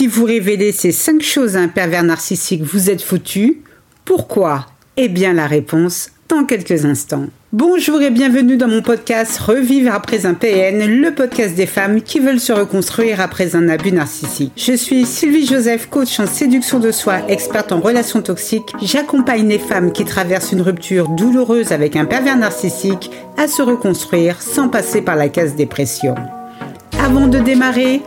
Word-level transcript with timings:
Si 0.00 0.06
vous 0.06 0.24
révélez 0.24 0.72
ces 0.72 0.92
5 0.92 1.20
choses 1.20 1.56
à 1.58 1.60
un 1.60 1.68
pervers 1.68 2.02
narcissique, 2.02 2.62
vous 2.62 2.88
êtes 2.88 3.02
foutu. 3.02 3.60
Pourquoi? 4.06 4.64
Eh 4.96 5.08
bien 5.08 5.34
la 5.34 5.46
réponse 5.46 6.08
dans 6.30 6.44
quelques 6.44 6.86
instants. 6.86 7.26
Bonjour 7.52 8.00
et 8.00 8.08
bienvenue 8.08 8.56
dans 8.56 8.66
mon 8.66 8.80
podcast 8.80 9.36
Revivre 9.36 9.92
après 9.92 10.24
un 10.24 10.32
PN, 10.32 11.02
le 11.02 11.14
podcast 11.14 11.54
des 11.54 11.66
femmes 11.66 12.00
qui 12.00 12.18
veulent 12.18 12.40
se 12.40 12.54
reconstruire 12.54 13.20
après 13.20 13.54
un 13.54 13.68
abus 13.68 13.92
narcissique. 13.92 14.52
Je 14.56 14.72
suis 14.72 15.04
Sylvie 15.04 15.46
Joseph, 15.46 15.90
coach 15.90 16.18
en 16.18 16.26
séduction 16.26 16.78
de 16.78 16.92
soi, 16.92 17.18
experte 17.28 17.70
en 17.70 17.80
relations 17.80 18.22
toxiques. 18.22 18.72
J'accompagne 18.80 19.48
les 19.48 19.58
femmes 19.58 19.92
qui 19.92 20.06
traversent 20.06 20.52
une 20.52 20.62
rupture 20.62 21.10
douloureuse 21.10 21.72
avec 21.72 21.94
un 21.96 22.06
pervers 22.06 22.38
narcissique 22.38 23.10
à 23.36 23.48
se 23.48 23.60
reconstruire 23.60 24.40
sans 24.40 24.70
passer 24.70 25.02
par 25.02 25.16
la 25.16 25.28
case 25.28 25.56
dépression. 25.56 26.14
Avant 26.98 27.26
de 27.28 27.38
démarrer, 27.38 28.00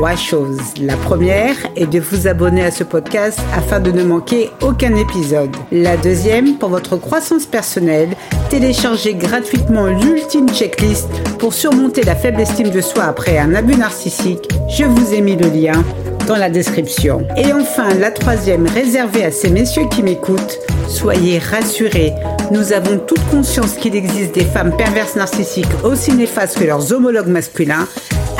trois 0.00 0.16
choses. 0.16 0.72
La 0.80 0.96
première 0.96 1.56
est 1.76 1.84
de 1.84 2.00
vous 2.00 2.26
abonner 2.26 2.64
à 2.64 2.70
ce 2.70 2.84
podcast 2.84 3.38
afin 3.54 3.80
de 3.80 3.92
ne 3.92 4.02
manquer 4.02 4.48
aucun 4.62 4.96
épisode. 4.96 5.54
La 5.70 5.98
deuxième, 5.98 6.56
pour 6.56 6.70
votre 6.70 6.96
croissance 6.96 7.44
personnelle, 7.44 8.16
téléchargez 8.48 9.12
gratuitement 9.12 9.88
l'ultime 9.88 10.48
checklist 10.48 11.10
pour 11.38 11.52
surmonter 11.52 12.02
la 12.02 12.14
faible 12.14 12.40
estime 12.40 12.70
de 12.70 12.80
soi 12.80 13.04
après 13.04 13.36
un 13.36 13.54
abus 13.54 13.76
narcissique. 13.76 14.48
Je 14.70 14.84
vous 14.84 15.12
ai 15.12 15.20
mis 15.20 15.36
le 15.36 15.50
lien 15.50 15.84
dans 16.26 16.36
la 16.36 16.48
description. 16.48 17.26
Et 17.36 17.52
enfin, 17.52 17.92
la 17.92 18.10
troisième, 18.10 18.66
réservée 18.68 19.24
à 19.24 19.30
ces 19.30 19.50
messieurs 19.50 19.88
qui 19.90 20.02
m'écoutent, 20.02 20.60
soyez 20.88 21.38
rassurés, 21.38 22.14
nous 22.50 22.72
avons 22.72 22.98
toute 22.98 23.24
conscience 23.30 23.74
qu'il 23.74 23.94
existe 23.94 24.34
des 24.34 24.44
femmes 24.44 24.76
perverses 24.76 25.16
narcissiques 25.16 25.66
aussi 25.84 26.12
néfastes 26.12 26.58
que 26.58 26.64
leurs 26.64 26.92
homologues 26.92 27.28
masculins 27.28 27.86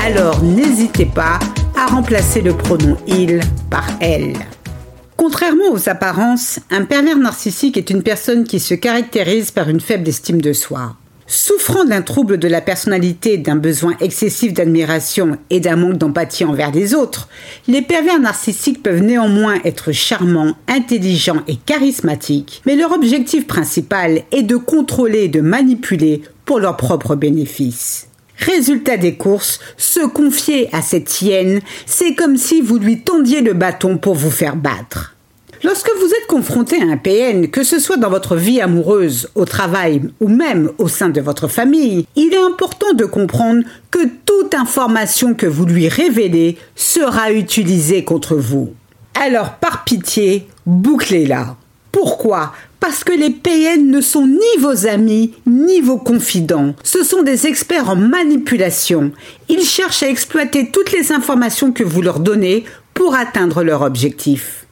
alors 0.05 0.43
n'hésitez 0.43 1.05
pas 1.05 1.39
à 1.77 1.87
remplacer 1.87 2.41
le 2.41 2.55
pronom 2.55 2.97
il 3.07 3.41
par 3.69 3.87
elle. 4.01 4.35
Contrairement 5.17 5.71
aux 5.73 5.89
apparences, 5.89 6.59
un 6.71 6.85
pervers 6.85 7.19
narcissique 7.19 7.77
est 7.77 7.91
une 7.91 8.03
personne 8.03 8.45
qui 8.45 8.61
se 8.61 8.75
caractérise 8.75 9.51
par 9.51 9.69
une 9.69 9.81
faible 9.81 10.09
estime 10.09 10.41
de 10.41 10.55
soi. 10.55 10.97
Souffrant 11.27 11.85
d'un 11.85 12.03
trouble 12.03 12.39
de 12.39 12.49
la 12.49 12.61
personnalité, 12.61 13.37
d'un 13.37 13.57
besoin 13.57 13.95
excessif 14.01 14.53
d'admiration 14.53 15.39
et 15.51 15.61
d'un 15.61 15.77
manque 15.77 15.99
d'empathie 15.99 16.45
envers 16.45 16.73
les 16.73 16.95
autres, 16.95 17.29
les 17.69 17.83
pervers 17.83 18.19
narcissiques 18.19 18.83
peuvent 18.83 19.03
néanmoins 19.03 19.57
être 19.65 19.93
charmants, 19.93 20.57
intelligents 20.67 21.43
et 21.47 21.57
charismatiques, 21.57 22.63
mais 22.67 22.75
leur 22.75 22.93
objectif 22.93 23.47
principal 23.47 24.23
est 24.33 24.43
de 24.43 24.57
contrôler 24.57 25.25
et 25.25 25.29
de 25.29 25.43
manipuler 25.43 26.23
pour 26.47 26.59
leur 26.59 26.77
propre 26.77 27.15
bénéfice. 27.15 28.10
Résultat 28.41 28.97
des 28.97 29.17
courses, 29.17 29.61
se 29.77 30.07
confier 30.07 30.69
à 30.73 30.83
cette 30.83 31.21
hyène, 31.21 31.61
c'est 31.87 32.15
comme 32.15 32.37
si 32.37 32.63
vous 32.63 32.79
lui 32.79 33.03
tendiez 33.03 33.43
le 33.43 33.53
bâton 33.53 33.99
pour 33.99 34.15
vous 34.15 34.31
faire 34.31 34.57
battre. 34.57 35.15
Lorsque 35.63 35.91
vous 35.99 36.07
êtes 36.07 36.27
confronté 36.27 36.81
à 36.81 36.87
un 36.87 36.97
PN, 36.97 37.49
que 37.49 37.65
ce 37.65 37.79
soit 37.79 37.99
dans 37.99 38.09
votre 38.09 38.35
vie 38.35 38.63
amoureuse, 38.63 39.29
au 39.35 39.45
travail 39.45 40.01
ou 40.19 40.29
même 40.29 40.71
au 40.79 40.89
sein 40.89 41.11
de 41.11 41.21
votre 41.21 41.49
famille, 41.49 42.07
il 42.17 42.33
est 42.33 42.43
important 42.43 42.95
de 42.95 43.05
comprendre 43.05 43.63
que 43.91 44.09
toute 44.25 44.55
information 44.55 45.35
que 45.35 45.47
vous 45.47 45.67
lui 45.67 45.89
révélez 45.89 46.57
sera 46.75 47.33
utilisée 47.33 48.05
contre 48.05 48.37
vous. 48.37 48.73
Alors 49.21 49.57
par 49.57 49.85
pitié, 49.85 50.49
bouclez-la. 50.65 51.57
Pourquoi? 51.93 52.55
Parce 52.81 53.05
que 53.05 53.13
les 53.13 53.31
PN 53.31 53.91
ne 53.91 54.01
sont 54.01 54.27
ni 54.27 54.61
vos 54.61 54.87
amis, 54.87 55.35
ni 55.47 55.81
vos 55.81 55.99
confidents. 55.99 56.75
Ce 56.83 57.05
sont 57.05 57.23
des 57.23 57.47
experts 57.47 57.91
en 57.91 57.97
manipulation. 57.97 59.13
Ils 59.49 59.65
cherchent 59.65 60.03
à 60.03 60.09
exploiter 60.09 60.71
toutes 60.73 60.93
les 60.93 61.13
informations 61.13 61.73
que 61.73 61.85
vous 61.85 62.01
leur 62.01 62.21
donnez 62.21 62.65
pour 62.95 63.15
atteindre 63.15 63.63
leur 63.63 63.83
objectif. 63.83 64.67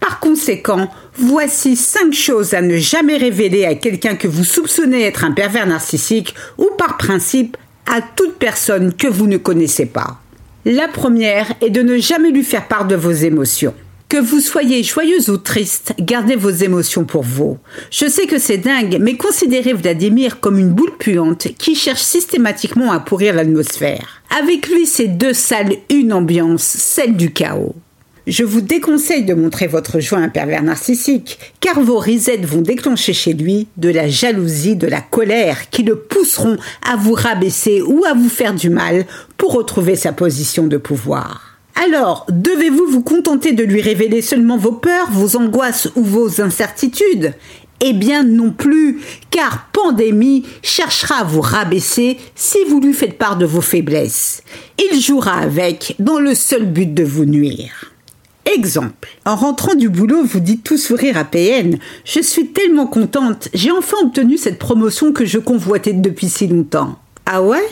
Par 0.00 0.18
conséquent, 0.18 0.90
voici 1.14 1.76
5 1.76 2.14
choses 2.14 2.54
à 2.54 2.62
ne 2.62 2.78
jamais 2.78 3.18
révéler 3.18 3.66
à 3.66 3.74
quelqu'un 3.74 4.16
que 4.16 4.26
vous 4.26 4.44
soupçonnez 4.44 5.02
être 5.02 5.24
un 5.24 5.32
pervers 5.32 5.66
narcissique 5.66 6.34
ou 6.56 6.70
par 6.78 6.96
principe 6.96 7.58
à 7.86 8.00
toute 8.00 8.36
personne 8.36 8.94
que 8.94 9.06
vous 9.06 9.26
ne 9.26 9.36
connaissez 9.36 9.86
pas. 9.86 10.18
La 10.64 10.88
première 10.88 11.52
est 11.60 11.70
de 11.70 11.82
ne 11.82 11.98
jamais 11.98 12.30
lui 12.30 12.44
faire 12.44 12.68
part 12.68 12.86
de 12.86 12.96
vos 12.96 13.10
émotions. 13.10 13.74
Que 14.10 14.16
vous 14.16 14.40
soyez 14.40 14.82
joyeuse 14.82 15.28
ou 15.28 15.36
triste, 15.36 15.94
gardez 16.00 16.34
vos 16.34 16.50
émotions 16.50 17.04
pour 17.04 17.22
vous. 17.22 17.58
Je 17.92 18.08
sais 18.08 18.26
que 18.26 18.40
c'est 18.40 18.58
dingue, 18.58 18.98
mais 19.00 19.16
considérez 19.16 19.72
Vladimir 19.72 20.40
comme 20.40 20.58
une 20.58 20.72
boule 20.72 20.96
puante 20.98 21.46
qui 21.56 21.76
cherche 21.76 22.02
systématiquement 22.02 22.90
à 22.90 22.98
pourrir 22.98 23.36
l'atmosphère. 23.36 24.20
Avec 24.36 24.66
lui, 24.66 24.86
c'est 24.86 25.06
deux 25.06 25.32
salles, 25.32 25.76
une 25.90 26.12
ambiance, 26.12 26.64
celle 26.64 27.16
du 27.16 27.32
chaos. 27.32 27.76
Je 28.26 28.42
vous 28.42 28.60
déconseille 28.60 29.24
de 29.24 29.34
montrer 29.34 29.68
votre 29.68 30.00
joie 30.00 30.18
à 30.18 30.22
un 30.22 30.28
pervers 30.28 30.64
narcissique, 30.64 31.38
car 31.60 31.80
vos 31.80 31.98
risettes 31.98 32.44
vont 32.44 32.62
déclencher 32.62 33.12
chez 33.12 33.32
lui 33.32 33.68
de 33.76 33.90
la 33.90 34.08
jalousie, 34.08 34.74
de 34.74 34.88
la 34.88 35.02
colère, 35.02 35.70
qui 35.70 35.84
le 35.84 35.94
pousseront 35.94 36.56
à 36.84 36.96
vous 36.96 37.14
rabaisser 37.14 37.80
ou 37.80 38.04
à 38.04 38.14
vous 38.14 38.28
faire 38.28 38.54
du 38.54 38.70
mal 38.70 39.06
pour 39.36 39.52
retrouver 39.52 39.94
sa 39.94 40.12
position 40.12 40.66
de 40.66 40.78
pouvoir. 40.78 41.49
Alors, 41.82 42.26
devez-vous 42.28 42.84
vous 42.90 43.02
contenter 43.02 43.52
de 43.52 43.64
lui 43.64 43.80
révéler 43.80 44.20
seulement 44.20 44.58
vos 44.58 44.72
peurs, 44.72 45.10
vos 45.10 45.36
angoisses 45.36 45.88
ou 45.96 46.04
vos 46.04 46.42
incertitudes? 46.42 47.32
Eh 47.80 47.94
bien 47.94 48.22
non 48.22 48.50
plus, 48.50 49.00
car 49.30 49.70
Pandémie 49.72 50.44
cherchera 50.62 51.20
à 51.20 51.24
vous 51.24 51.40
rabaisser 51.40 52.18
si 52.34 52.58
vous 52.68 52.80
lui 52.80 52.92
faites 52.92 53.16
part 53.16 53.38
de 53.38 53.46
vos 53.46 53.62
faiblesses. 53.62 54.42
Il 54.78 55.00
jouera 55.00 55.38
avec 55.38 55.94
dans 55.98 56.18
le 56.18 56.34
seul 56.34 56.66
but 56.66 56.92
de 56.92 57.02
vous 57.02 57.24
nuire. 57.24 57.92
Exemple. 58.44 59.08
En 59.24 59.36
rentrant 59.36 59.74
du 59.74 59.88
boulot, 59.88 60.22
vous 60.22 60.40
dites 60.40 60.62
tout 60.62 60.76
sourire 60.76 61.16
à 61.16 61.24
PN. 61.24 61.78
Je 62.04 62.20
suis 62.20 62.48
tellement 62.48 62.88
contente, 62.88 63.48
j'ai 63.54 63.70
enfin 63.70 63.96
obtenu 64.02 64.36
cette 64.36 64.58
promotion 64.58 65.14
que 65.14 65.24
je 65.24 65.38
convoitais 65.38 65.94
depuis 65.94 66.28
si 66.28 66.46
longtemps. 66.46 66.98
Ah 67.24 67.40
ouais? 67.40 67.66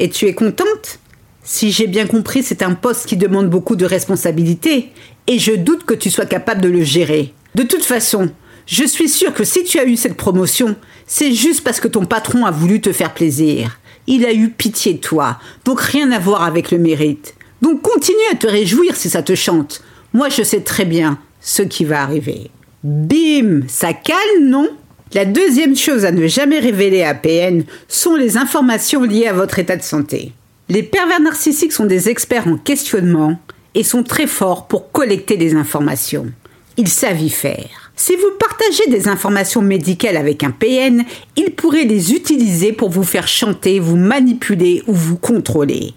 Et 0.00 0.08
tu 0.10 0.26
es 0.26 0.34
contente? 0.34 0.98
Si 1.42 1.72
j'ai 1.72 1.86
bien 1.86 2.06
compris, 2.06 2.42
c'est 2.42 2.62
un 2.62 2.74
poste 2.74 3.06
qui 3.06 3.16
demande 3.16 3.50
beaucoup 3.50 3.76
de 3.76 3.84
responsabilités, 3.84 4.90
et 5.26 5.38
je 5.38 5.52
doute 5.52 5.84
que 5.84 5.94
tu 5.94 6.10
sois 6.10 6.26
capable 6.26 6.60
de 6.60 6.68
le 6.68 6.82
gérer. 6.84 7.34
De 7.54 7.62
toute 7.64 7.84
façon, 7.84 8.30
je 8.66 8.84
suis 8.84 9.08
sûre 9.08 9.34
que 9.34 9.44
si 9.44 9.64
tu 9.64 9.78
as 9.78 9.84
eu 9.84 9.96
cette 9.96 10.16
promotion, 10.16 10.76
c'est 11.06 11.32
juste 11.32 11.62
parce 11.62 11.80
que 11.80 11.88
ton 11.88 12.06
patron 12.06 12.46
a 12.46 12.50
voulu 12.50 12.80
te 12.80 12.92
faire 12.92 13.12
plaisir. 13.12 13.78
Il 14.06 14.24
a 14.24 14.32
eu 14.32 14.50
pitié 14.50 14.94
de 14.94 14.98
toi, 14.98 15.38
donc 15.64 15.80
rien 15.80 16.10
à 16.12 16.18
voir 16.18 16.42
avec 16.42 16.70
le 16.70 16.78
mérite. 16.78 17.34
Donc 17.60 17.82
continue 17.82 18.16
à 18.32 18.36
te 18.36 18.46
réjouir 18.46 18.96
si 18.96 19.10
ça 19.10 19.22
te 19.22 19.34
chante. 19.34 19.82
Moi, 20.12 20.28
je 20.28 20.42
sais 20.42 20.60
très 20.60 20.84
bien 20.84 21.18
ce 21.40 21.62
qui 21.62 21.84
va 21.84 22.02
arriver. 22.02 22.50
Bim 22.84 23.62
Ça 23.68 23.92
calme, 23.92 24.48
non? 24.48 24.68
La 25.14 25.24
deuxième 25.24 25.76
chose 25.76 26.04
à 26.04 26.10
ne 26.10 26.26
jamais 26.26 26.58
révéler 26.58 27.02
à 27.02 27.14
PN 27.14 27.64
sont 27.86 28.16
les 28.16 28.36
informations 28.36 29.02
liées 29.02 29.26
à 29.26 29.32
votre 29.34 29.58
état 29.58 29.76
de 29.76 29.82
santé. 29.82 30.32
Les 30.68 30.82
pervers 30.82 31.20
narcissiques 31.20 31.72
sont 31.72 31.86
des 31.86 32.08
experts 32.08 32.46
en 32.46 32.56
questionnement 32.56 33.38
et 33.74 33.82
sont 33.82 34.02
très 34.02 34.26
forts 34.26 34.68
pour 34.68 34.92
collecter 34.92 35.36
des 35.36 35.54
informations. 35.54 36.30
Ils 36.76 36.88
savent 36.88 37.20
y 37.20 37.30
faire. 37.30 37.92
Si 37.96 38.16
vous 38.16 38.30
partagez 38.38 38.88
des 38.88 39.08
informations 39.08 39.60
médicales 39.60 40.16
avec 40.16 40.42
un 40.42 40.50
PN, 40.50 41.04
il 41.36 41.50
pourrait 41.50 41.84
les 41.84 42.12
utiliser 42.14 42.72
pour 42.72 42.90
vous 42.90 43.02
faire 43.02 43.28
chanter, 43.28 43.80
vous 43.80 43.96
manipuler 43.96 44.82
ou 44.86 44.94
vous 44.94 45.16
contrôler. 45.16 45.94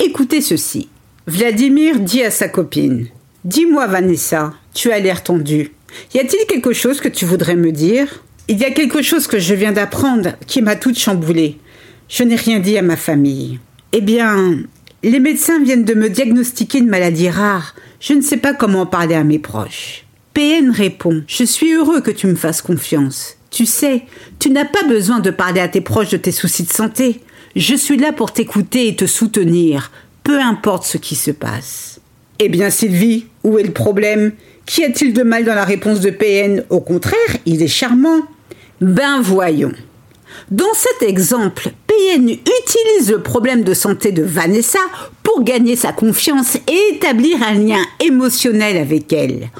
Écoutez 0.00 0.40
ceci. 0.40 0.88
Vladimir 1.26 2.00
dit 2.00 2.22
à 2.22 2.30
sa 2.30 2.48
copine 2.48 3.08
Dis-moi, 3.44 3.86
Vanessa, 3.86 4.54
tu 4.72 4.90
as 4.90 4.98
l'air 4.98 5.22
tendue. 5.22 5.72
Y 6.14 6.20
a-t-il 6.20 6.46
quelque 6.46 6.72
chose 6.72 7.00
que 7.00 7.08
tu 7.08 7.24
voudrais 7.24 7.56
me 7.56 7.72
dire? 7.72 8.24
Il 8.48 8.58
y 8.58 8.64
a 8.64 8.70
quelque 8.70 9.02
chose 9.02 9.26
que 9.26 9.38
je 9.38 9.54
viens 9.54 9.72
d'apprendre 9.72 10.34
qui 10.46 10.62
m'a 10.62 10.76
toute 10.76 10.98
chamboulée. 10.98 11.58
Je 12.08 12.24
n'ai 12.24 12.36
rien 12.36 12.58
dit 12.58 12.76
à 12.76 12.82
ma 12.82 12.96
famille. 12.96 13.58
Eh 13.96 14.00
bien, 14.00 14.56
les 15.04 15.20
médecins 15.20 15.62
viennent 15.62 15.84
de 15.84 15.94
me 15.94 16.10
diagnostiquer 16.10 16.78
une 16.78 16.88
maladie 16.88 17.30
rare. 17.30 17.76
Je 18.00 18.12
ne 18.14 18.22
sais 18.22 18.38
pas 18.38 18.52
comment 18.52 18.80
en 18.80 18.86
parler 18.86 19.14
à 19.14 19.22
mes 19.22 19.38
proches. 19.38 20.04
PN 20.34 20.72
répond 20.72 21.22
Je 21.28 21.44
suis 21.44 21.72
heureux 21.72 22.00
que 22.00 22.10
tu 22.10 22.26
me 22.26 22.34
fasses 22.34 22.60
confiance. 22.60 23.36
Tu 23.52 23.66
sais, 23.66 24.02
tu 24.40 24.50
n'as 24.50 24.64
pas 24.64 24.82
besoin 24.82 25.20
de 25.20 25.30
parler 25.30 25.60
à 25.60 25.68
tes 25.68 25.80
proches 25.80 26.08
de 26.08 26.16
tes 26.16 26.32
soucis 26.32 26.64
de 26.64 26.72
santé. 26.72 27.20
Je 27.54 27.76
suis 27.76 27.96
là 27.96 28.10
pour 28.10 28.32
t'écouter 28.32 28.88
et 28.88 28.96
te 28.96 29.06
soutenir, 29.06 29.92
peu 30.24 30.40
importe 30.40 30.82
ce 30.86 30.98
qui 30.98 31.14
se 31.14 31.30
passe. 31.30 32.00
Eh 32.40 32.48
bien, 32.48 32.70
Sylvie, 32.70 33.26
où 33.44 33.60
est 33.60 33.62
le 33.62 33.72
problème? 33.72 34.32
Qu'y 34.66 34.82
a-t-il 34.82 35.12
de 35.12 35.22
mal 35.22 35.44
dans 35.44 35.54
la 35.54 35.64
réponse 35.64 36.00
de 36.00 36.10
PN 36.10 36.64
Au 36.68 36.80
contraire, 36.80 37.36
il 37.46 37.62
est 37.62 37.68
charmant. 37.68 38.22
Ben 38.80 39.20
voyons. 39.20 39.70
Dans 40.50 40.74
cet 40.74 41.08
exemple, 41.08 41.70
PN 41.86 42.28
utilise 42.28 43.10
le 43.10 43.22
problème 43.22 43.64
de 43.64 43.74
santé 43.74 44.12
de 44.12 44.22
Vanessa 44.22 44.78
pour 45.22 45.42
gagner 45.42 45.76
sa 45.76 45.92
confiance 45.92 46.56
et 46.56 46.94
établir 46.94 47.42
un 47.42 47.54
lien 47.54 47.82
émotionnel 48.00 48.76
avec 48.76 49.12
elle. 49.12 49.50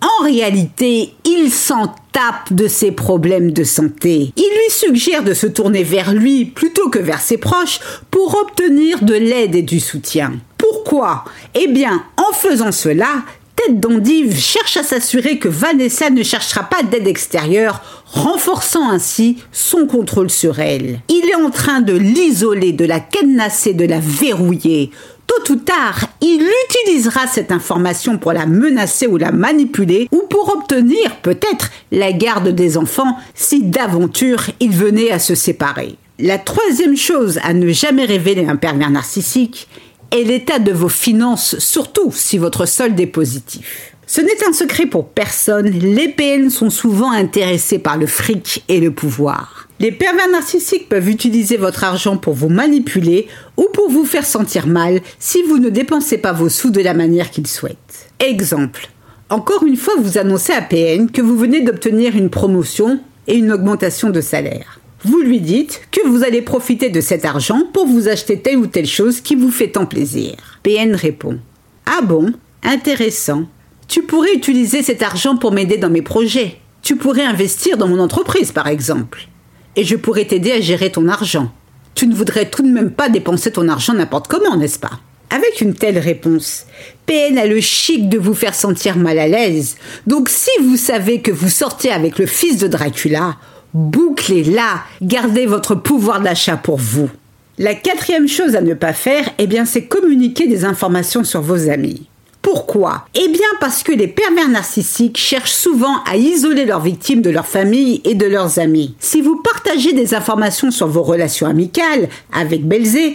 En 0.00 0.24
réalité, 0.24 1.14
il 1.24 1.50
s'en 1.50 1.94
tape 2.12 2.52
de 2.52 2.68
ses 2.68 2.92
problèmes 2.92 3.52
de 3.52 3.64
santé. 3.64 4.32
Il 4.36 4.42
lui 4.42 4.70
suggère 4.70 5.24
de 5.24 5.32
se 5.32 5.46
tourner 5.46 5.82
vers 5.82 6.12
lui 6.12 6.44
plutôt 6.44 6.90
que 6.90 6.98
vers 6.98 7.20
ses 7.20 7.38
proches 7.38 7.80
pour 8.10 8.36
obtenir 8.38 9.02
de 9.02 9.14
l'aide 9.14 9.54
et 9.54 9.62
du 9.62 9.80
soutien. 9.80 10.34
Pour 10.58 10.84
Pourquoi? 10.84 11.24
Eh 11.54 11.66
bien, 11.68 12.04
en 12.18 12.32
faisant 12.34 12.70
cela, 12.70 13.22
Tête 13.66 13.80
d'endive 13.80 14.36
cherche 14.38 14.76
à 14.76 14.82
s'assurer 14.82 15.38
que 15.38 15.48
Vanessa 15.48 16.10
ne 16.10 16.22
cherchera 16.22 16.64
pas 16.64 16.82
d'aide 16.82 17.06
extérieure, 17.06 17.82
renforçant 18.06 18.90
ainsi 18.90 19.38
son 19.52 19.86
contrôle 19.86 20.30
sur 20.30 20.58
elle. 20.58 21.00
Il 21.08 21.28
est 21.28 21.34
en 21.34 21.50
train 21.50 21.80
de 21.80 21.94
l'isoler, 21.94 22.72
de 22.72 22.84
la 22.84 23.00
cadenasser, 23.00 23.72
de 23.72 23.84
la 23.84 24.00
verrouiller. 24.00 24.90
Tôt 25.26 25.52
ou 25.52 25.56
tard, 25.56 26.00
il 26.20 26.46
utilisera 26.68 27.26
cette 27.26 27.52
information 27.52 28.18
pour 28.18 28.32
la 28.32 28.46
menacer 28.46 29.06
ou 29.06 29.16
la 29.16 29.32
manipuler, 29.32 30.08
ou 30.10 30.22
pour 30.28 30.54
obtenir 30.54 31.16
peut-être 31.22 31.70
la 31.92 32.12
garde 32.12 32.48
des 32.48 32.76
enfants 32.76 33.16
si 33.34 33.62
d'aventure 33.62 34.42
il 34.60 34.72
venait 34.72 35.10
à 35.10 35.18
se 35.18 35.34
séparer. 35.34 35.96
La 36.20 36.38
troisième 36.38 36.96
chose 36.96 37.40
à 37.42 37.52
ne 37.52 37.72
jamais 37.72 38.04
révéler 38.04 38.46
un 38.46 38.56
pervers 38.56 38.90
narcissique 38.90 39.68
est 40.14 40.24
l'état 40.24 40.60
de 40.60 40.72
vos 40.72 40.88
finances, 40.88 41.58
surtout 41.58 42.12
si 42.12 42.38
votre 42.38 42.66
solde 42.66 42.98
est 43.00 43.06
positif. 43.06 43.94
Ce 44.06 44.20
n'est 44.20 44.46
un 44.46 44.52
secret 44.52 44.86
pour 44.86 45.08
personne, 45.08 45.66
les 45.66 46.08
PN 46.08 46.50
sont 46.50 46.70
souvent 46.70 47.10
intéressés 47.10 47.78
par 47.78 47.96
le 47.96 48.06
fric 48.06 48.62
et 48.68 48.80
le 48.80 48.92
pouvoir. 48.92 49.68
Les 49.80 49.90
pervers 49.90 50.28
narcissiques 50.28 50.88
peuvent 50.88 51.08
utiliser 51.08 51.56
votre 51.56 51.82
argent 51.82 52.16
pour 52.16 52.34
vous 52.34 52.48
manipuler 52.48 53.26
ou 53.56 53.66
pour 53.72 53.90
vous 53.90 54.04
faire 54.04 54.24
sentir 54.24 54.66
mal 54.66 55.00
si 55.18 55.42
vous 55.42 55.58
ne 55.58 55.68
dépensez 55.68 56.18
pas 56.18 56.32
vos 56.32 56.48
sous 56.48 56.70
de 56.70 56.80
la 56.80 56.94
manière 56.94 57.30
qu'ils 57.30 57.48
souhaitent. 57.48 58.10
Exemple. 58.20 58.88
Encore 59.30 59.64
une 59.64 59.76
fois, 59.76 59.94
vous 59.98 60.18
annoncez 60.18 60.52
à 60.52 60.62
PN 60.62 61.10
que 61.10 61.22
vous 61.22 61.36
venez 61.36 61.62
d'obtenir 61.62 62.14
une 62.14 62.30
promotion 62.30 63.00
et 63.26 63.34
une 63.34 63.50
augmentation 63.50 64.10
de 64.10 64.20
salaire. 64.20 64.78
Vous 65.04 65.20
lui 65.20 65.40
dites 65.40 65.82
que 65.90 66.06
vous 66.08 66.24
allez 66.24 66.40
profiter 66.40 66.88
de 66.88 67.02
cet 67.02 67.26
argent 67.26 67.64
pour 67.74 67.86
vous 67.86 68.08
acheter 68.08 68.40
telle 68.40 68.56
ou 68.56 68.66
telle 68.66 68.86
chose 68.86 69.20
qui 69.20 69.34
vous 69.34 69.50
fait 69.50 69.68
tant 69.68 69.84
plaisir. 69.84 70.34
PN 70.62 70.94
répond 70.94 71.38
Ah 71.84 72.00
bon? 72.02 72.32
Intéressant. 72.62 73.44
Tu 73.86 74.02
pourrais 74.02 74.32
utiliser 74.32 74.82
cet 74.82 75.02
argent 75.02 75.36
pour 75.36 75.52
m'aider 75.52 75.76
dans 75.76 75.90
mes 75.90 76.00
projets. 76.00 76.56
Tu 76.80 76.96
pourrais 76.96 77.24
investir 77.24 77.76
dans 77.76 77.86
mon 77.86 77.98
entreprise, 77.98 78.50
par 78.50 78.66
exemple. 78.66 79.28
Et 79.76 79.84
je 79.84 79.96
pourrais 79.96 80.24
t'aider 80.24 80.52
à 80.52 80.60
gérer 80.62 80.90
ton 80.90 81.06
argent. 81.08 81.52
Tu 81.94 82.06
ne 82.06 82.14
voudrais 82.14 82.48
tout 82.48 82.62
de 82.62 82.72
même 82.72 82.90
pas 82.90 83.10
dépenser 83.10 83.52
ton 83.52 83.68
argent 83.68 83.92
n'importe 83.92 84.28
comment, 84.28 84.56
n'est-ce 84.56 84.78
pas? 84.78 85.00
Avec 85.28 85.60
une 85.60 85.74
telle 85.74 85.98
réponse, 85.98 86.64
PN 87.04 87.36
a 87.36 87.46
le 87.46 87.60
chic 87.60 88.08
de 88.08 88.18
vous 88.18 88.34
faire 88.34 88.54
sentir 88.54 88.96
mal 88.96 89.18
à 89.18 89.28
l'aise. 89.28 89.76
Donc 90.06 90.30
si 90.30 90.50
vous 90.62 90.76
savez 90.76 91.20
que 91.20 91.30
vous 91.30 91.50
sortez 91.50 91.90
avec 91.90 92.18
le 92.18 92.26
fils 92.26 92.58
de 92.58 92.68
Dracula, 92.68 93.36
bouclez-la, 93.74 94.84
gardez 95.02 95.46
votre 95.46 95.74
pouvoir 95.74 96.20
d'achat 96.20 96.56
pour 96.56 96.78
vous. 96.78 97.10
La 97.58 97.74
quatrième 97.74 98.28
chose 98.28 98.56
à 98.56 98.62
ne 98.62 98.74
pas 98.74 98.92
faire, 98.92 99.28
eh 99.38 99.46
bien, 99.46 99.64
c'est 99.64 99.84
communiquer 99.84 100.46
des 100.46 100.64
informations 100.64 101.22
sur 101.22 101.40
vos 101.40 101.68
amis. 101.68 102.08
Pourquoi? 102.42 103.06
Eh 103.14 103.28
bien 103.28 103.48
parce 103.58 103.82
que 103.82 103.92
les 103.92 104.06
pervers 104.06 104.48
narcissiques 104.48 105.16
cherchent 105.16 105.52
souvent 105.52 106.02
à 106.04 106.16
isoler 106.16 106.66
leurs 106.66 106.82
victimes 106.82 107.22
de 107.22 107.30
leur 107.30 107.46
famille 107.46 108.02
et 108.04 108.14
de 108.14 108.26
leurs 108.26 108.58
amis. 108.58 108.94
Si 108.98 109.22
vous 109.22 109.36
partagez 109.36 109.92
des 109.92 110.14
informations 110.14 110.70
sur 110.70 110.86
vos 110.86 111.02
relations 111.02 111.46
amicales 111.46 112.08
avec 112.32 112.66
Belzé, 112.66 113.14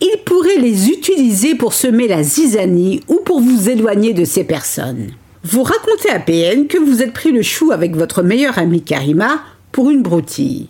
ils 0.00 0.18
pourraient 0.24 0.56
les 0.56 0.88
utiliser 0.88 1.54
pour 1.56 1.74
semer 1.74 2.08
la 2.08 2.22
zizanie 2.22 3.02
ou 3.08 3.16
pour 3.24 3.40
vous 3.40 3.68
éloigner 3.68 4.14
de 4.14 4.24
ces 4.24 4.44
personnes. 4.44 5.10
Vous 5.44 5.62
racontez 5.62 6.10
à 6.10 6.18
PN 6.18 6.66
que 6.66 6.78
vous 6.78 7.02
êtes 7.02 7.12
pris 7.12 7.32
le 7.32 7.42
chou 7.42 7.72
avec 7.72 7.94
votre 7.94 8.22
meilleure 8.22 8.58
amie 8.58 8.82
Karima 8.82 9.40
pour 9.72 9.90
une 9.90 10.02
broutille. 10.02 10.68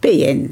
PN. 0.00 0.48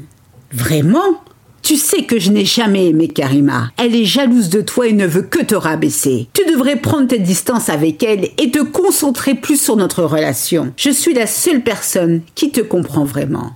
Vraiment? 0.51 1.21
Tu 1.61 1.75
sais 1.75 2.03
que 2.03 2.19
je 2.19 2.31
n'ai 2.31 2.45
jamais 2.45 2.87
aimé 2.87 3.07
Karima. 3.07 3.69
Elle 3.77 3.95
est 3.95 4.05
jalouse 4.05 4.49
de 4.49 4.61
toi 4.61 4.87
et 4.87 4.93
ne 4.93 5.05
veut 5.05 5.23
que 5.23 5.43
te 5.43 5.55
rabaisser. 5.55 6.27
Tu 6.33 6.45
devrais 6.51 6.77
prendre 6.77 7.07
tes 7.07 7.19
distances 7.19 7.69
avec 7.69 8.01
elle 8.01 8.29
et 8.37 8.49
te 8.49 8.63
concentrer 8.63 9.35
plus 9.35 9.61
sur 9.61 9.75
notre 9.75 10.03
relation. 10.03 10.73
Je 10.77 10.89
suis 10.89 11.13
la 11.13 11.27
seule 11.27 11.61
personne 11.61 12.21
qui 12.35 12.51
te 12.51 12.61
comprend 12.61 13.03
vraiment. 13.03 13.51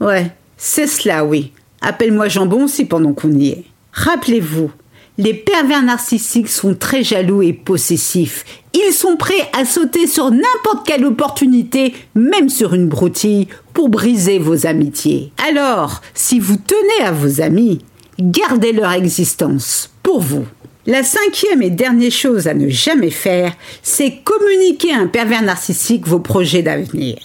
Ouais, 0.00 0.32
c'est 0.56 0.86
cela, 0.86 1.24
oui. 1.24 1.52
Appelle-moi 1.80 2.28
Jambon 2.28 2.66
si 2.66 2.84
pendant 2.84 3.12
qu'on 3.12 3.32
y 3.32 3.48
est. 3.48 3.64
Rappelez-vous, 3.92 4.70
les 5.18 5.34
pervers 5.34 5.82
narcissiques 5.82 6.48
sont 6.48 6.74
très 6.74 7.02
jaloux 7.02 7.42
et 7.42 7.52
possessifs. 7.52 8.44
Ils 8.72 8.92
sont 8.92 9.16
prêts 9.16 9.50
à 9.52 9.64
sauter 9.64 10.06
sur 10.06 10.30
n'importe 10.30 10.86
quelle 10.86 11.04
opportunité, 11.04 11.92
même 12.14 12.48
sur 12.48 12.72
une 12.72 12.86
broutille, 12.86 13.48
pour 13.74 13.88
briser 13.88 14.38
vos 14.38 14.66
amitiés. 14.66 15.32
Alors, 15.48 16.00
si 16.14 16.38
vous 16.38 16.56
tenez 16.56 17.04
à 17.04 17.10
vos 17.10 17.40
amis, 17.40 17.80
gardez 18.20 18.72
leur 18.72 18.92
existence 18.92 19.90
pour 20.04 20.20
vous. 20.20 20.46
La 20.86 21.02
cinquième 21.02 21.62
et 21.62 21.70
dernière 21.70 22.12
chose 22.12 22.46
à 22.46 22.54
ne 22.54 22.68
jamais 22.68 23.10
faire, 23.10 23.52
c'est 23.82 24.22
communiquer 24.24 24.92
à 24.92 25.00
un 25.00 25.06
pervers 25.08 25.42
narcissique 25.42 26.06
vos 26.06 26.20
projets 26.20 26.62
d'avenir. 26.62 27.18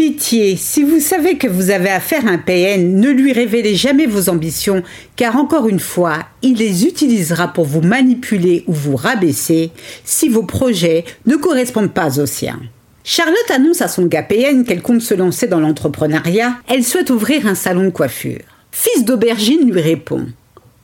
Pitié, 0.00 0.56
si 0.56 0.82
vous 0.82 0.98
savez 0.98 1.36
que 1.36 1.46
vous 1.46 1.68
avez 1.68 1.90
affaire 1.90 2.26
à 2.26 2.30
un 2.30 2.38
PN, 2.38 2.98
ne 2.98 3.10
lui 3.10 3.34
révélez 3.34 3.74
jamais 3.74 4.06
vos 4.06 4.30
ambitions, 4.30 4.82
car 5.14 5.36
encore 5.36 5.68
une 5.68 5.78
fois, 5.78 6.20
il 6.40 6.56
les 6.56 6.86
utilisera 6.86 7.48
pour 7.48 7.66
vous 7.66 7.82
manipuler 7.82 8.64
ou 8.66 8.72
vous 8.72 8.96
rabaisser 8.96 9.72
si 10.02 10.30
vos 10.30 10.44
projets 10.44 11.04
ne 11.26 11.36
correspondent 11.36 11.92
pas 11.92 12.18
aux 12.18 12.24
siens. 12.24 12.62
Charlotte 13.04 13.50
annonce 13.50 13.82
à 13.82 13.88
son 13.88 14.06
gars 14.06 14.22
PN 14.22 14.64
qu'elle 14.64 14.80
compte 14.80 15.02
se 15.02 15.12
lancer 15.12 15.48
dans 15.48 15.60
l'entrepreneuriat, 15.60 16.54
elle 16.66 16.82
souhaite 16.82 17.10
ouvrir 17.10 17.46
un 17.46 17.54
salon 17.54 17.84
de 17.84 17.90
coiffure. 17.90 18.40
Fils 18.72 19.04
d'aubergine 19.04 19.70
lui 19.70 19.82
répond 19.82 20.28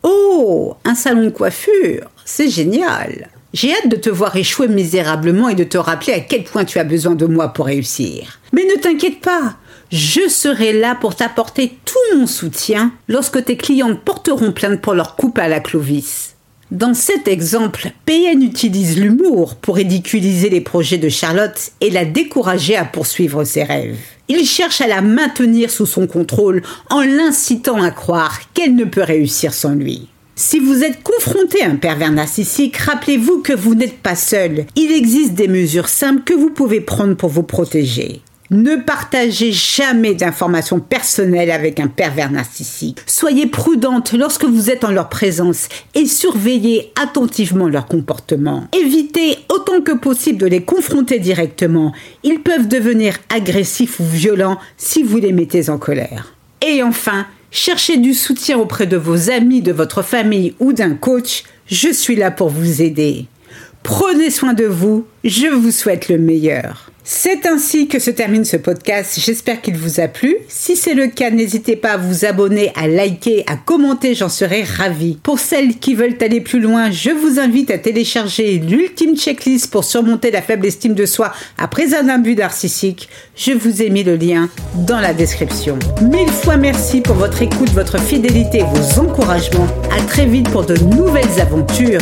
Oh, 0.02 0.76
un 0.84 0.94
salon 0.94 1.24
de 1.24 1.30
coiffure, 1.30 2.10
c'est 2.26 2.50
génial. 2.50 3.30
J'ai 3.56 3.73
hâte 3.73 3.88
de 3.88 3.97
te 3.97 4.11
voir 4.11 4.37
échouer 4.37 4.69
misérablement 4.69 5.49
et 5.49 5.55
de 5.55 5.64
te 5.64 5.79
rappeler 5.79 6.12
à 6.12 6.20
quel 6.20 6.44
point 6.44 6.67
tu 6.67 6.79
as 6.79 6.85
besoin 6.85 7.14
de 7.14 7.25
moi 7.25 7.55
pour 7.55 7.64
réussir. 7.64 8.38
Mais 8.53 8.64
ne 8.64 8.79
t'inquiète 8.79 9.23
pas, 9.23 9.56
je 9.91 10.29
serai 10.29 10.75
là 10.75 10.94
pour 10.94 11.14
t'apporter 11.14 11.73
tout 11.87 12.19
mon 12.19 12.26
soutien 12.26 12.93
lorsque 13.08 13.43
tes 13.47 13.56
clientes 13.56 14.03
porteront 14.05 14.53
plainte 14.53 14.82
pour 14.82 14.93
leur 14.93 15.17
coupe 15.17 15.38
à 15.38 15.49
la 15.49 15.61
Clovis. 15.61 16.35
Dans 16.70 16.93
cet 16.93 17.29
exemple, 17.29 17.93
PN 18.05 18.43
utilise 18.43 19.00
l'humour 19.00 19.55
pour 19.55 19.76
ridiculiser 19.76 20.50
les 20.50 20.61
projets 20.61 20.99
de 20.99 21.09
Charlotte 21.09 21.70
et 21.81 21.88
la 21.88 22.05
décourager 22.05 22.76
à 22.76 22.85
poursuivre 22.85 23.44
ses 23.44 23.62
rêves. 23.62 23.97
Il 24.29 24.44
cherche 24.44 24.82
à 24.82 24.87
la 24.87 25.00
maintenir 25.00 25.70
sous 25.70 25.87
son 25.87 26.06
contrôle 26.06 26.61
en 26.91 27.00
l'incitant 27.00 27.81
à 27.81 27.91
croire 27.91 28.38
qu'elle 28.52 28.75
ne 28.75 28.85
peut 28.85 29.02
réussir 29.02 29.55
sans 29.55 29.75
lui. 29.75 30.11
Si 30.38 30.59
vous 30.59 30.85
êtes 30.85 31.03
confronté 31.03 31.62
à 31.62 31.71
un 31.71 31.77
pervers 31.77 32.12
narcissique, 32.12 32.77
rappelez-vous 32.77 33.41
que 33.41 33.55
vous 33.55 33.75
n'êtes 33.75 33.97
pas 33.97 34.15
seul. 34.15 34.67
Il 34.77 34.93
existe 34.93 35.33
des 35.33 35.49
mesures 35.49 35.88
simples 35.88 36.25
que 36.25 36.35
vous 36.35 36.50
pouvez 36.50 36.83
prendre 36.83 37.16
pour 37.16 37.31
vous 37.31 37.43
protéger. 37.43 38.21
Ne 38.50 38.76
partagez 38.76 39.50
jamais 39.50 40.12
d'informations 40.12 40.78
personnelles 40.78 41.50
avec 41.50 41.81
un 41.81 41.87
pervers 41.87 42.31
narcissique. 42.31 42.99
Soyez 43.07 43.47
prudente 43.47 44.12
lorsque 44.12 44.45
vous 44.45 44.69
êtes 44.71 44.85
en 44.85 44.90
leur 44.90 45.09
présence 45.09 45.71
et 45.95 46.05
surveillez 46.05 46.93
attentivement 47.02 47.66
leur 47.66 47.87
comportement. 47.87 48.69
Évitez 48.78 49.38
autant 49.49 49.81
que 49.81 49.93
possible 49.93 50.38
de 50.38 50.47
les 50.47 50.62
confronter 50.62 51.19
directement. 51.19 51.95
Ils 52.25 52.43
peuvent 52.43 52.69
devenir 52.69 53.16
agressifs 53.35 54.00
ou 54.00 54.05
violents 54.05 54.59
si 54.76 55.02
vous 55.02 55.16
les 55.16 55.33
mettez 55.33 55.71
en 55.71 55.78
colère. 55.78 56.35
Et 56.61 56.83
enfin, 56.83 57.26
cherchez 57.50 57.97
du 57.97 58.15
soutien 58.15 58.59
auprès 58.59 58.87
de 58.87 58.97
vos 58.97 59.31
amis, 59.31 59.62
de 59.62 59.73
votre 59.73 60.03
famille 60.03 60.55
ou 60.61 60.73
d'un 60.73 60.95
coach. 60.95 61.45
Je 61.67 61.93
suis 61.93 62.17
là 62.17 62.31
pour 62.31 62.49
vous 62.49 62.83
aider. 62.83 63.26
Prenez 63.83 64.31
soin 64.31 64.53
de 64.53 64.65
vous, 64.65 65.07
je 65.25 65.47
vous 65.47 65.71
souhaite 65.71 66.09
le 66.09 66.19
meilleur. 66.19 66.86
C'est 67.08 67.46
ainsi 67.46 67.86
que 67.86 68.00
se 68.00 68.10
termine 68.10 68.44
ce 68.44 68.56
podcast. 68.56 69.20
J'espère 69.20 69.62
qu'il 69.62 69.76
vous 69.76 70.00
a 70.00 70.08
plu. 70.08 70.38
Si 70.48 70.75
c'est 70.75 70.94
le 70.94 71.06
cas, 71.06 71.30
n'hésitez 71.30 71.76
pas 71.76 71.92
à 71.92 71.96
vous 71.96 72.25
abonner, 72.25 72.72
à 72.75 72.88
liker, 72.88 73.44
à 73.46 73.54
commenter, 73.54 74.16
j'en 74.16 74.28
serai 74.28 74.64
ravie. 74.64 75.16
Pour 75.22 75.38
celles 75.38 75.76
qui 75.76 75.94
veulent 75.94 76.18
aller 76.20 76.40
plus 76.40 76.58
loin, 76.58 76.90
je 76.90 77.10
vous 77.10 77.38
invite 77.38 77.70
à 77.70 77.78
télécharger 77.78 78.58
l'ultime 78.58 79.16
checklist 79.16 79.70
pour 79.70 79.84
surmonter 79.84 80.32
la 80.32 80.42
faible 80.42 80.66
estime 80.66 80.94
de 80.94 81.06
soi 81.06 81.32
après 81.58 81.94
un 81.94 82.08
abus 82.08 82.34
narcissique. 82.34 83.08
Je 83.36 83.52
vous 83.52 83.82
ai 83.82 83.88
mis 83.88 84.02
le 84.02 84.16
lien 84.16 84.48
dans 84.75 84.98
la 84.98 85.14
description. 85.14 85.78
Mille 86.02 86.32
fois 86.32 86.56
merci 86.56 87.02
pour 87.02 87.14
votre 87.14 87.40
écoute, 87.40 87.70
votre 87.70 88.00
fidélité 88.00 88.58
et 88.58 88.64
vos 88.64 89.00
encouragements. 89.00 89.68
À 89.96 90.02
très 90.08 90.26
vite 90.26 90.50
pour 90.50 90.66
de 90.66 90.76
nouvelles 90.78 91.40
aventures 91.40 92.00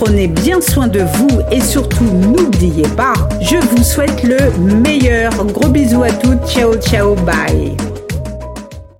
prenez 0.00 0.28
bien 0.28 0.62
soin 0.62 0.88
de 0.88 1.00
vous 1.00 1.40
et 1.52 1.60
surtout 1.60 2.04
n'oubliez 2.04 2.88
pas, 2.96 3.12
je 3.42 3.56
vous 3.56 3.82
souhaite 3.82 4.22
le 4.22 4.38
meilleur. 4.58 5.32
Gros 5.44 5.68
bisous 5.68 6.02
à 6.02 6.10
toutes, 6.10 6.46
ciao 6.48 6.74
ciao, 6.76 7.14
bye. 7.16 7.76